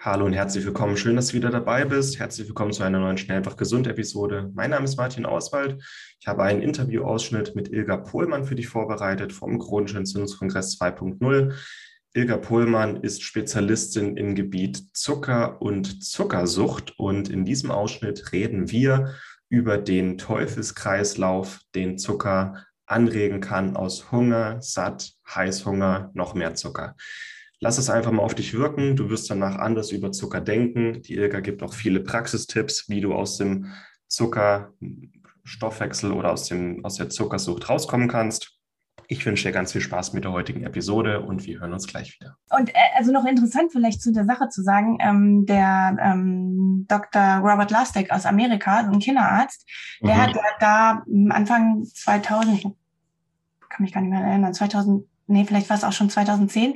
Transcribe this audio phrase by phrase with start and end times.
[0.00, 0.96] Hallo und herzlich willkommen.
[0.96, 2.20] Schön, dass du wieder dabei bist.
[2.20, 4.48] Herzlich willkommen zu einer neuen Schnell einfach gesund Episode.
[4.54, 5.82] Mein Name ist Martin Auswald.
[6.20, 11.52] Ich habe einen Interviewausschnitt mit Ilga Pohlmann für dich vorbereitet vom Chronischen Entzündungskongress 2.0.
[12.12, 19.16] Ilga Pohlmann ist Spezialistin im Gebiet Zucker und Zuckersucht und in diesem Ausschnitt reden wir
[19.48, 26.94] über den Teufelskreislauf, den Zucker anregen kann aus Hunger, Satt, Heißhunger, noch mehr Zucker.
[27.60, 28.94] Lass es einfach mal auf dich wirken.
[28.94, 31.02] Du wirst danach anders über Zucker denken.
[31.02, 33.72] Die Ilka gibt auch viele Praxistipps, wie du aus dem
[34.06, 38.58] Zuckerstoffwechsel oder aus, dem, aus der Zuckersucht rauskommen kannst.
[39.10, 42.18] Ich wünsche dir ganz viel Spaß mit der heutigen Episode und wir hören uns gleich
[42.20, 42.36] wieder.
[42.50, 47.38] Und äh, also noch interessant vielleicht zu der Sache zu sagen, ähm, der ähm, Dr.
[47.38, 49.66] Robert Lustig aus Amerika, ein Kinderarzt,
[50.02, 50.20] der mhm.
[50.20, 52.74] hat da Anfang 2000, kann
[53.78, 56.74] mich gar nicht mehr erinnern, 2000 nee, vielleicht war es auch schon 2010,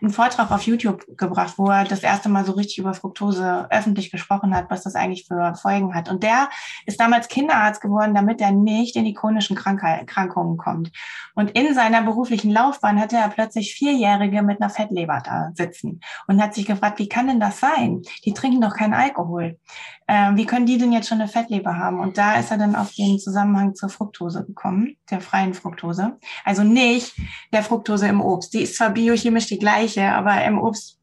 [0.00, 4.10] einen Vortrag auf YouTube gebracht, wo er das erste Mal so richtig über Fructose öffentlich
[4.10, 6.10] gesprochen hat, was das eigentlich für Folgen hat.
[6.10, 6.50] Und der
[6.86, 10.92] ist damals Kinderarzt geworden, damit er nicht in die chronischen Krankheiten kommt.
[11.34, 16.42] Und in seiner beruflichen Laufbahn hatte er plötzlich Vierjährige mit einer Fettleber da sitzen und
[16.42, 18.02] hat sich gefragt, wie kann denn das sein?
[18.24, 19.58] Die trinken doch keinen Alkohol.
[20.06, 21.98] Ähm, wie können die denn jetzt schon eine Fettleber haben?
[21.98, 26.18] Und da ist er dann auf den Zusammenhang zur Fructose gekommen, der freien Fructose.
[26.44, 27.14] Also nicht
[27.52, 28.54] der Fructose im Obst.
[28.54, 30.98] Die ist zwar biochemisch die gleiche, aber im Obst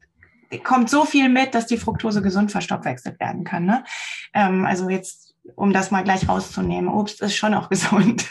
[0.64, 3.64] kommt so viel mit, dass die Fructose gesund verstoffwechselt werden kann.
[3.64, 3.84] Ne?
[4.34, 8.28] Ähm, also jetzt, um das mal gleich rauszunehmen, Obst ist schon auch gesund.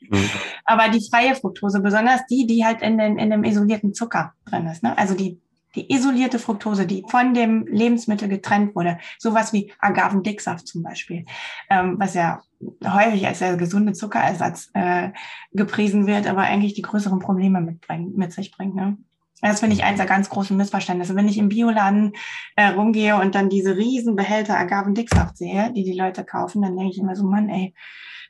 [0.00, 0.30] Mhm.
[0.64, 4.66] Aber die freie Fructose, besonders die, die halt in, den, in dem isolierten Zucker drin
[4.66, 4.96] ist, ne?
[4.98, 5.40] also die
[5.76, 11.24] die isolierte Fructose, die von dem Lebensmittel getrennt wurde, sowas wie Agavendicksaft zum Beispiel,
[11.68, 12.42] ähm, was ja
[12.84, 15.10] häufig als der gesunde Zuckerersatz äh,
[15.52, 18.74] gepriesen wird, aber eigentlich die größeren Probleme mitbringt, mit sich bringt.
[18.74, 18.98] Ne?
[19.40, 21.16] Das finde ich eins der ganz großen Missverständnisse.
[21.16, 22.12] Wenn ich im Bioladen
[22.56, 26.92] äh, rumgehe und dann diese riesen Behälter Agavendicksaft sehe, die die Leute kaufen, dann denke
[26.92, 27.74] ich immer so, Mann, ey,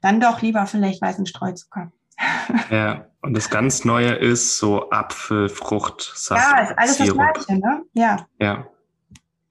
[0.02, 1.92] dann doch lieber vielleicht weißen Streuzucker.
[2.70, 6.42] Ja, und das ganz Neue ist so Apfel, Frucht, Saft.
[6.42, 7.82] Ja, ist alles das Gleiche, ne?
[7.92, 8.26] Ja.
[8.38, 8.66] Ja.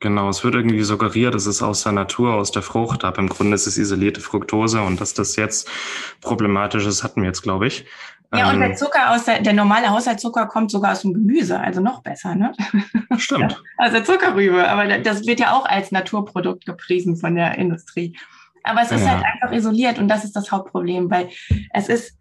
[0.02, 3.28] Genau, es wird irgendwie suggeriert, es ist aus der Natur, aus der Frucht, aber im
[3.28, 5.70] Grunde ist es isolierte Fructose und dass das jetzt
[6.22, 7.86] problematisch ist, hatten wir jetzt, glaube ich.
[8.34, 11.60] Ja, und der ähm, Zucker aus der, der normale Haushaltszucker kommt sogar aus dem Gemüse,
[11.60, 12.54] also noch besser, ne?
[13.18, 13.62] Stimmt.
[13.78, 18.16] Also Zuckerrübe, aber das wird ja auch als Naturprodukt gepriesen von der Industrie.
[18.64, 19.12] Aber es ist ja.
[19.12, 21.30] halt einfach isoliert und das ist das Hauptproblem, weil
[21.74, 22.19] es ist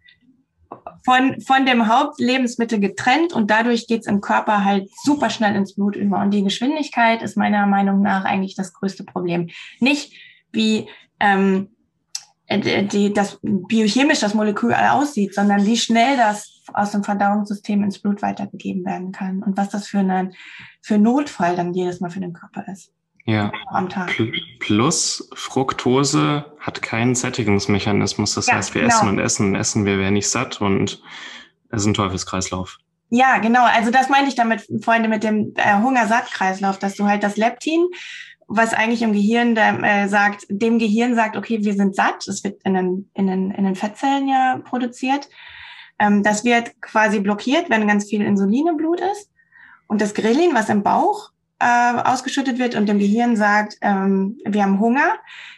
[1.03, 5.95] von, von dem Hauptlebensmittel getrennt und dadurch geht's im Körper halt super schnell ins Blut
[5.95, 6.19] über.
[6.19, 9.49] Und die Geschwindigkeit ist meiner Meinung nach eigentlich das größte Problem.
[9.79, 10.13] Nicht
[10.51, 10.87] wie
[11.19, 11.69] ähm,
[12.49, 18.21] die, das biochemisch das Molekül aussieht, sondern wie schnell das aus dem Verdauungssystem ins Blut
[18.21, 20.33] weitergegeben werden kann und was das für, einen,
[20.81, 22.91] für Notfall dann jedes Mal für den Körper ist.
[23.29, 23.51] Ja.
[23.67, 24.11] Am Tag.
[24.59, 28.33] Plus Fructose hat keinen Sättigungsmechanismus.
[28.33, 28.95] Das ja, heißt, wir genau.
[28.95, 31.01] essen und essen und essen, wir werden nicht satt und
[31.69, 32.77] es ist ein Teufelskreislauf.
[33.11, 33.65] Ja, genau.
[33.65, 37.87] Also das meinte ich damit, Freunde, mit dem äh, Hungersattkreislauf, dass du halt das Leptin,
[38.47, 42.27] was eigentlich im Gehirn äh, sagt, dem Gehirn sagt, okay, wir sind satt.
[42.27, 45.29] Es wird in den, in den, in den Fettzellen ja produziert.
[45.99, 49.29] Ähm, das wird quasi blockiert, wenn ganz viel Insulin im Blut ist.
[49.87, 54.63] Und das Grelin, was im Bauch äh, ausgeschüttet wird und dem Gehirn sagt, ähm, wir
[54.63, 55.15] haben Hunger.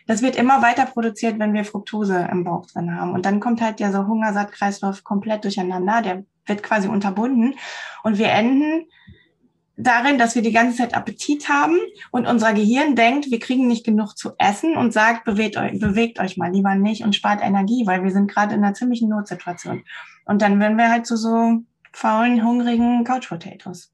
[0.08, 3.14] Das wird immer weiter produziert, wenn wir Fructose im Bauch drin haben.
[3.14, 6.02] Und dann kommt halt so Hungersattkreislauf komplett durcheinander.
[6.02, 7.56] Der wird quasi unterbunden.
[8.04, 8.88] Und wir enden
[9.78, 11.78] darin, dass wir die ganze Zeit Appetit haben
[12.12, 16.20] und unser Gehirn denkt, wir kriegen nicht genug zu essen und sagt, bewegt euch, bewegt
[16.20, 19.84] euch mal lieber nicht und spart Energie, weil wir sind gerade in einer ziemlichen Notsituation.
[20.26, 21.62] Und dann werden wir halt zu so
[21.94, 23.92] faulen, hungrigen Couch Potatoes.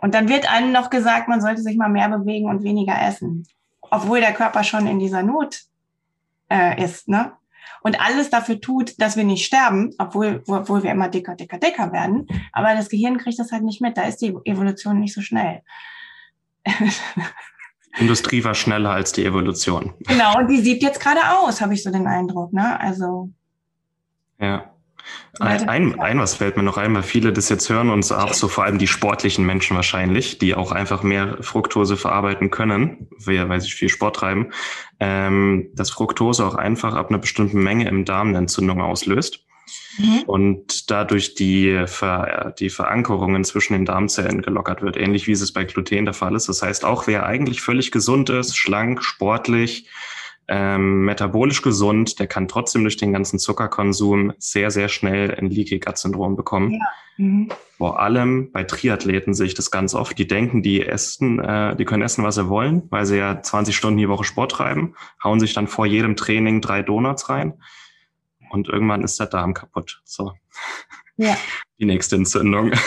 [0.00, 3.46] Und dann wird einem noch gesagt, man sollte sich mal mehr bewegen und weniger essen,
[3.80, 5.62] obwohl der Körper schon in dieser Not
[6.50, 7.32] äh, ist, ne?
[7.82, 11.92] Und alles dafür tut, dass wir nicht sterben, obwohl, obwohl wir immer dicker, dicker, dicker
[11.92, 12.26] werden.
[12.52, 13.96] Aber das Gehirn kriegt das halt nicht mit.
[13.96, 15.62] Da ist die Evolution nicht so schnell.
[17.98, 19.94] Industrie war schneller als die Evolution.
[20.00, 22.52] Genau, und die sieht jetzt gerade aus, habe ich so den Eindruck.
[22.52, 22.78] Ne?
[22.78, 23.30] Also.
[24.38, 24.70] Ja.
[25.38, 28.48] Ein, ein, was fällt mir noch ein, weil viele das jetzt hören und auch so
[28.48, 33.70] vor allem die sportlichen Menschen wahrscheinlich, die auch einfach mehr Fructose verarbeiten können, weil sie
[33.70, 34.50] viel Sport treiben,
[34.98, 39.46] ähm, dass Fructose auch einfach ab einer bestimmten Menge im Darm eine Entzündung auslöst.
[39.98, 40.22] Mhm.
[40.26, 45.64] Und dadurch die, Ver, die Verankerungen zwischen den Darmzellen gelockert wird, ähnlich wie es bei
[45.64, 46.48] Gluten der Fall ist.
[46.48, 49.88] Das heißt, auch wer eigentlich völlig gesund ist, schlank, sportlich,
[50.50, 55.78] ähm, metabolisch gesund, der kann trotzdem durch den ganzen Zuckerkonsum sehr, sehr schnell ein Leaky
[55.78, 56.72] Gut Syndrom bekommen.
[56.72, 56.80] Ja.
[57.18, 57.48] Mhm.
[57.78, 60.18] Vor allem bei Triathleten sehe ich das ganz oft.
[60.18, 63.76] Die denken, die essen, äh, die können essen, was sie wollen, weil sie ja 20
[63.76, 67.54] Stunden die Woche Sport treiben, hauen sich dann vor jedem Training drei Donuts rein
[68.50, 70.02] und irgendwann ist der Darm kaputt.
[70.04, 70.32] So.
[71.16, 71.36] Ja.
[71.78, 72.72] Die nächste Entzündung.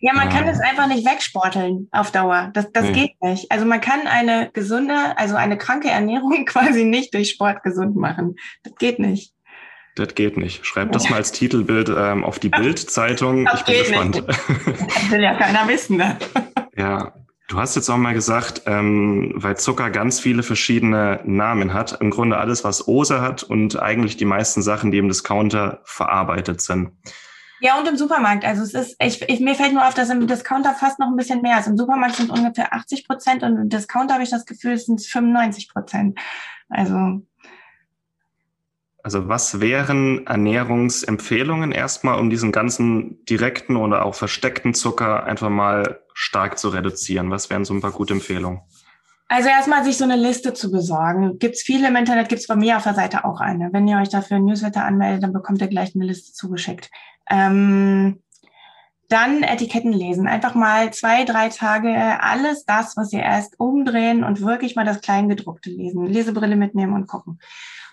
[0.00, 2.50] Ja, man kann es einfach nicht wegsporteln auf Dauer.
[2.54, 2.92] Das, das nee.
[2.92, 3.50] geht nicht.
[3.50, 8.36] Also man kann eine gesunde, also eine kranke Ernährung quasi nicht durch Sport gesund machen.
[8.62, 9.32] Das geht nicht.
[9.94, 10.66] Das geht nicht.
[10.66, 13.48] Schreib das mal als Titelbild ähm, auf die Bild-Zeitung.
[13.54, 14.14] Ich bin gespannt.
[14.16, 14.28] Nicht.
[14.28, 15.96] Das will ja keiner wissen.
[15.96, 16.16] Ne?
[16.78, 17.14] Ja,
[17.48, 21.98] du hast jetzt auch mal gesagt, ähm, weil Zucker ganz viele verschiedene Namen hat.
[22.02, 26.60] Im Grunde alles, was Ose hat und eigentlich die meisten Sachen, die im Discounter verarbeitet
[26.60, 26.90] sind.
[27.60, 28.44] Ja, und im Supermarkt.
[28.44, 31.16] Also es ist, ich, ich, mir fällt nur auf, dass im Discounter fast noch ein
[31.16, 31.66] bisschen mehr ist.
[31.66, 35.00] Im Supermarkt sind ungefähr 80 Prozent und im Discounter habe ich das Gefühl, es sind
[35.00, 36.18] 95 Prozent.
[36.68, 37.22] Also.
[39.02, 46.00] Also was wären Ernährungsempfehlungen erstmal, um diesen ganzen direkten oder auch versteckten Zucker einfach mal
[46.12, 47.30] stark zu reduzieren?
[47.30, 48.62] Was wären so ein paar gute Empfehlungen?
[49.28, 51.38] Also erstmal sich so eine Liste zu besorgen.
[51.38, 53.72] Gibt's viele im Internet, gibt's bei mir auf der Seite auch eine.
[53.72, 56.90] Wenn ihr euch dafür ein Newsletter anmeldet, dann bekommt ihr gleich eine Liste zugeschickt.
[57.30, 58.22] Ähm,
[59.08, 60.26] dann Etiketten lesen.
[60.26, 61.90] Einfach mal zwei, drei Tage
[62.20, 66.06] alles das, was ihr erst umdrehen und wirklich mal das Kleingedruckte lesen.
[66.06, 67.38] Lesebrille mitnehmen und gucken.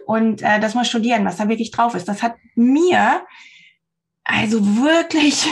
[0.05, 2.07] Und äh, das mal studieren, was da wirklich drauf ist.
[2.07, 3.21] Das hat mir
[4.23, 5.45] also wirklich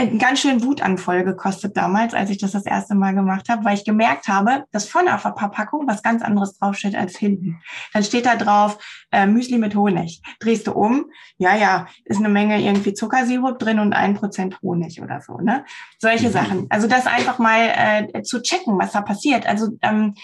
[0.00, 3.74] einen ganz schön Wutanfall gekostet damals, als ich das das erste Mal gemacht habe, weil
[3.74, 7.60] ich gemerkt habe, dass vorne auf der Verpackung was ganz anderes draufsteht als hinten.
[7.92, 8.78] Dann steht da drauf
[9.12, 10.22] äh, Müsli mit Honig.
[10.40, 11.06] Drehst du um,
[11.36, 15.64] ja, ja, ist eine Menge irgendwie Zuckersirup drin und ein Prozent Honig oder so, ne?
[15.98, 16.32] Solche mhm.
[16.32, 16.66] Sachen.
[16.70, 19.46] Also das einfach mal äh, zu checken, was da passiert.
[19.46, 20.14] Also ähm,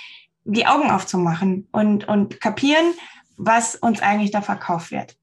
[0.44, 2.94] die Augen aufzumachen und, und kapieren,
[3.36, 5.16] was uns eigentlich da verkauft wird.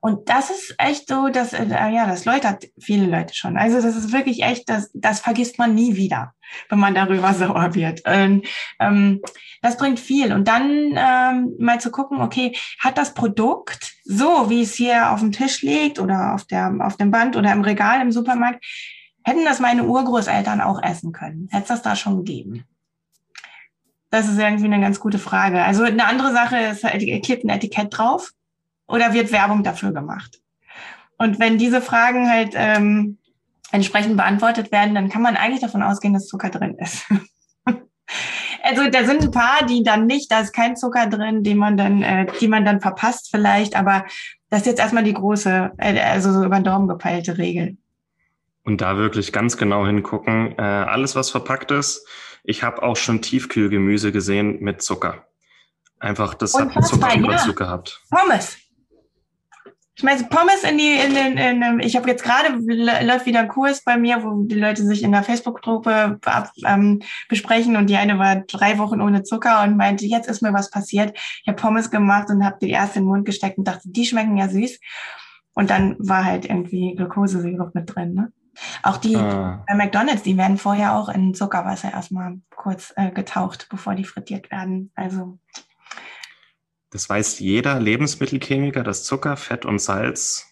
[0.00, 3.56] Und das ist echt so, dass, äh, ja, das läutert viele Leute schon.
[3.56, 6.34] Also das ist wirklich echt, das, das vergisst man nie wieder,
[6.68, 8.06] wenn man darüber sauer wird.
[8.06, 8.46] Und,
[8.78, 9.20] ähm,
[9.60, 10.32] das bringt viel.
[10.32, 15.18] Und dann ähm, mal zu gucken, okay, hat das Produkt, so wie es hier auf
[15.18, 18.64] dem Tisch liegt oder auf, der, auf dem Band oder im Regal im Supermarkt,
[19.24, 21.48] hätten das meine Urgroßeltern auch essen können?
[21.50, 22.64] Hätte es das da schon gegeben?
[24.10, 25.62] Das ist irgendwie eine ganz gute Frage.
[25.62, 26.82] Also eine andere Sache ist,
[27.24, 28.32] klebt ein Etikett drauf
[28.88, 30.40] oder wird Werbung dafür gemacht?
[31.18, 33.18] Und wenn diese Fragen halt ähm,
[33.70, 37.04] entsprechend beantwortet werden, dann kann man eigentlich davon ausgehen, dass Zucker drin ist.
[38.62, 41.76] also da sind ein paar, die dann nicht, da ist kein Zucker drin, den man
[41.76, 44.04] dann, äh, die man dann verpasst vielleicht, aber
[44.50, 47.76] das ist jetzt erstmal die große, äh, also so über den Daumen gepeilte Regel.
[48.64, 50.54] Und da wirklich ganz genau hingucken.
[50.58, 52.06] Äh, alles, was verpackt ist.
[52.44, 55.26] Ich habe auch schon Tiefkühlgemüse gesehen mit Zucker.
[55.98, 57.66] Einfach, das Und hat Zuckerüberzug ja.
[57.66, 58.02] gehabt.
[58.10, 58.58] Pommes.
[59.98, 62.56] Ich meine, Pommes in die, in den, in, in, ich habe jetzt gerade
[63.04, 66.20] läuft wieder ein Kurs bei mir, wo die Leute sich in der Facebook-Gruppe
[66.64, 70.52] ähm, besprechen und die eine war drei Wochen ohne Zucker und meinte, jetzt ist mir
[70.52, 71.18] was passiert.
[71.42, 74.06] Ich habe Pommes gemacht und habe die erste in den Mund gesteckt und dachte, die
[74.06, 74.78] schmecken ja süß.
[75.54, 78.14] Und dann war halt irgendwie Glukosesirup mit drin.
[78.14, 78.32] Ne?
[78.84, 79.64] Auch die ah.
[79.66, 84.52] bei McDonalds, die werden vorher auch in Zuckerwasser erstmal kurz äh, getaucht, bevor die frittiert
[84.52, 84.92] werden.
[84.94, 85.40] Also
[86.90, 90.46] das weiß jeder Lebensmittelchemiker, dass Zucker, Fett und Salz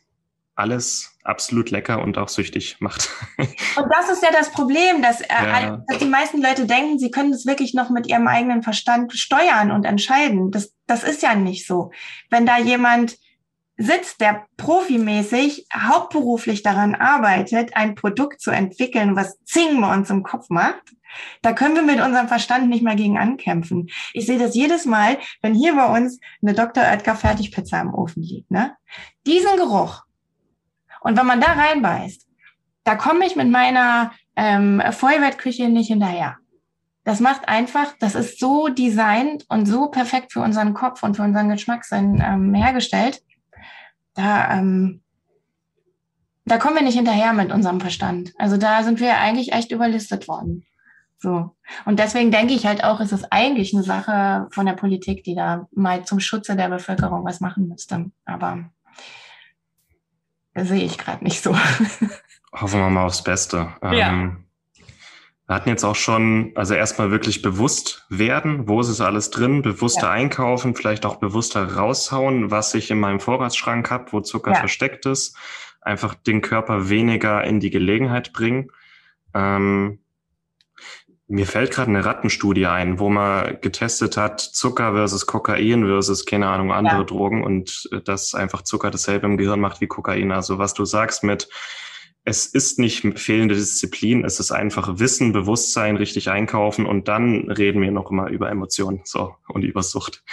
[0.55, 3.11] alles absolut lecker und auch süchtig macht.
[3.39, 5.85] Und das ist ja das Problem, dass, äh, ja.
[5.87, 9.71] dass die meisten Leute denken, sie können das wirklich noch mit ihrem eigenen Verstand steuern
[9.71, 10.51] und entscheiden.
[10.51, 11.91] Das, das ist ja nicht so.
[12.31, 13.19] Wenn da jemand
[13.79, 20.23] sitzt, der profimäßig hauptberuflich daran arbeitet, ein Produkt zu entwickeln, was Zing bei uns im
[20.23, 20.95] Kopf macht,
[21.43, 23.89] da können wir mit unserem Verstand nicht mehr gegen ankämpfen.
[24.13, 26.83] Ich sehe das jedes Mal, wenn hier bei uns eine Dr.
[26.83, 28.51] Oetker Fertigpizza im Ofen liegt.
[28.51, 28.77] Ne?
[29.27, 30.03] Diesen Geruch.
[31.01, 32.27] Und wenn man da reinbeißt,
[32.85, 36.37] da komme ich mit meiner ähm, Feuerwerkküche nicht hinterher.
[37.05, 41.23] Das macht einfach, das ist so designt und so perfekt für unseren Kopf und für
[41.23, 43.23] unseren Geschmackssinn ähm, hergestellt.
[44.17, 45.03] Da, ähm,
[46.47, 48.33] da kommen wir nicht hinterher mit unserem Verstand.
[48.39, 50.65] Also da sind wir eigentlich echt überlistet worden.
[51.19, 51.55] So.
[51.85, 55.35] Und deswegen denke ich halt auch, es ist eigentlich eine Sache von der Politik, die
[55.35, 58.11] da mal zum Schutze der Bevölkerung was machen müsste.
[58.25, 58.65] Aber
[60.55, 61.55] sehe ich gerade nicht so.
[62.53, 63.75] Hoffen wir mal aufs Beste.
[63.83, 64.11] Ja.
[64.11, 64.46] Ähm,
[65.47, 69.63] wir hatten jetzt auch schon, also erstmal wirklich bewusst werden, wo ist es alles drin,
[69.63, 70.11] bewusster ja.
[70.11, 74.59] einkaufen, vielleicht auch bewusster raushauen, was ich in meinem Vorratsschrank habe, wo Zucker ja.
[74.59, 75.37] versteckt ist.
[75.81, 78.73] Einfach den Körper weniger in die Gelegenheit bringen.
[79.35, 80.01] Ähm,
[81.29, 86.49] Mir fällt gerade eine Rattenstudie ein, wo man getestet hat, Zucker versus Kokain versus, keine
[86.49, 87.05] Ahnung, andere ja.
[87.05, 90.33] Drogen und äh, dass einfach Zucker dasselbe im Gehirn macht wie Kokain.
[90.33, 91.49] Also was du sagst mit,
[92.29, 97.81] es ist nicht fehlende Disziplin, es ist einfach Wissen, Bewusstsein, richtig einkaufen und dann reden
[97.81, 100.25] wir noch mal über Emotionen so und über Sucht.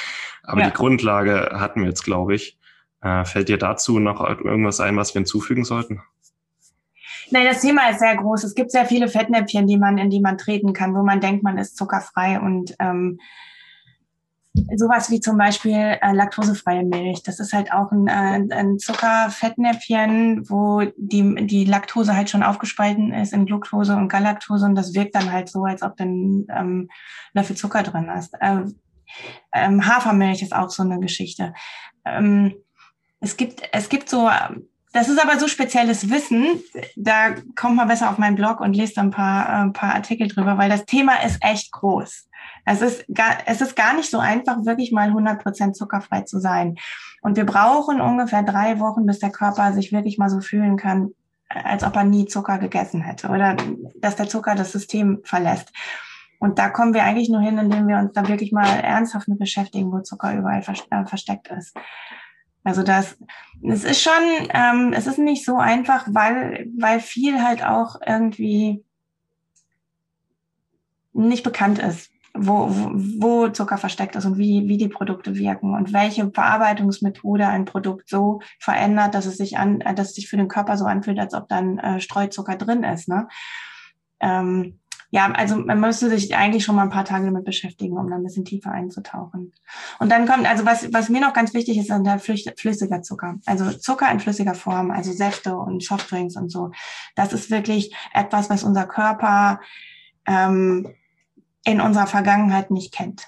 [0.41, 0.69] Aber ja.
[0.69, 2.57] die Grundlage hatten wir jetzt, glaube ich.
[3.01, 6.01] Äh, fällt dir dazu noch irgendwas ein, was wir hinzufügen sollten?
[7.29, 8.43] Nein, das Thema ist sehr groß.
[8.43, 11.43] Es gibt sehr viele Fettnäpfchen, die man, in die man treten kann, wo man denkt,
[11.43, 13.19] man ist zuckerfrei und ähm,
[14.75, 17.23] sowas wie zum Beispiel äh, laktosefreie Milch.
[17.23, 23.13] Das ist halt auch ein, äh, ein Zuckerfettnäpfchen, wo die, die Laktose halt schon aufgespalten
[23.13, 26.89] ist in Glucose und Galaktose und das wirkt dann halt so, als ob dann ähm,
[27.33, 28.33] Löffel Zucker drin ist.
[28.41, 28.75] Ähm,
[29.53, 31.53] ähm, Hafermilch ist auch so eine Geschichte.
[32.05, 32.53] Ähm,
[33.19, 34.29] es gibt, es gibt so
[34.93, 36.61] das ist aber so spezielles Wissen.
[36.95, 40.27] Da kommt man besser auf meinen Blog und lest ein paar, äh, ein paar Artikel
[40.27, 42.29] drüber, weil das Thema ist echt groß.
[42.65, 46.39] Es ist, gar, es ist gar nicht so einfach, wirklich mal 100 Prozent zuckerfrei zu
[46.39, 46.75] sein.
[47.21, 51.11] Und wir brauchen ungefähr drei Wochen, bis der Körper sich wirklich mal so fühlen kann,
[51.49, 53.55] als ob er nie Zucker gegessen hätte oder
[53.95, 55.71] dass der Zucker das System verlässt.
[56.39, 59.39] Und da kommen wir eigentlich nur hin, indem wir uns da wirklich mal ernsthaft mit
[59.39, 61.75] beschäftigen, wo Zucker überall äh, versteckt ist.
[62.63, 63.17] Also das,
[63.61, 68.83] es ist schon, ähm, es ist nicht so einfach, weil, weil viel halt auch irgendwie
[71.11, 75.93] nicht bekannt ist, wo, wo, Zucker versteckt ist und wie, wie die Produkte wirken und
[75.93, 80.47] welche Verarbeitungsmethode ein Produkt so verändert, dass es sich an, dass es sich für den
[80.47, 83.07] Körper so anfühlt, als ob dann äh, Streuzucker drin ist.
[83.07, 83.27] Ne?
[84.19, 84.79] Ähm,
[85.13, 88.15] ja, also man müsste sich eigentlich schon mal ein paar Tage damit beschäftigen, um da
[88.15, 89.53] ein bisschen tiefer einzutauchen.
[89.99, 93.35] Und dann kommt, also was, was mir noch ganz wichtig ist, ist der flüssiger Zucker.
[93.45, 96.71] Also Zucker in flüssiger Form, also Säfte und Softdrinks und so.
[97.15, 99.61] Das ist wirklich etwas, was unser Körper
[100.25, 100.87] ähm,
[101.63, 103.27] in unserer Vergangenheit nicht kennt.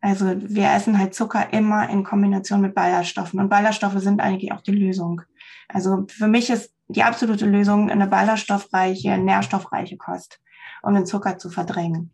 [0.00, 3.40] Also wir essen halt Zucker immer in Kombination mit Ballaststoffen.
[3.40, 5.22] Und Ballaststoffe sind eigentlich auch die Lösung.
[5.66, 10.40] Also für mich ist die absolute Lösung eine ballaststoffreiche, nährstoffreiche Kost
[10.82, 12.12] um den Zucker zu verdrängen,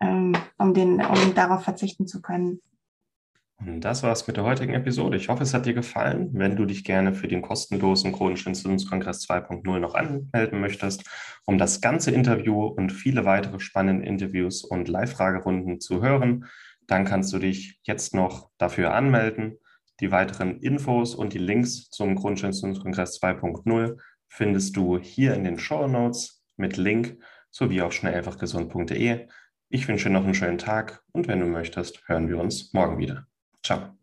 [0.00, 2.60] ähm, um, den, um darauf verzichten zu können.
[3.64, 5.16] Das war's mit der heutigen Episode.
[5.16, 6.30] Ich hoffe, es hat dir gefallen.
[6.32, 11.04] Wenn du dich gerne für den kostenlosen chronischen Entzündungskongress 2.0 noch anmelden möchtest,
[11.46, 16.46] um das ganze Interview und viele weitere spannende Interviews und Live-Fragerunden zu hören,
[16.88, 19.58] dann kannst du dich jetzt noch dafür anmelden.
[20.00, 23.96] Die weiteren Infos und die Links zum chronischen Entzündungskongress 2.0
[24.28, 27.16] findest du hier in den Show Notes mit Link
[27.52, 29.28] sowie auf schnelleinfachgesund.de.
[29.68, 33.28] Ich wünsche noch einen schönen Tag und wenn du möchtest, hören wir uns morgen wieder.
[33.62, 33.96] Ciao.